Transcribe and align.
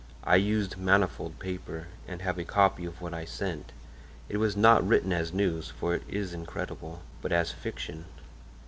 I 0.23 0.37
used 0.37 0.77
manifold 0.77 1.37
paper 1.37 1.85
and 2.07 2.23
have 2.23 2.39
a 2.39 2.43
copy 2.43 2.85
of 2.85 3.01
what 3.01 3.13
I 3.13 3.23
sent. 3.23 3.71
It 4.29 4.37
was 4.37 4.57
not 4.57 4.83
written 4.87 5.13
as 5.13 5.31
news, 5.31 5.69
for 5.69 5.93
it 5.93 6.01
is 6.09 6.33
incredible, 6.33 7.03
but 7.21 7.31
as 7.31 7.51
fiction. 7.51 8.05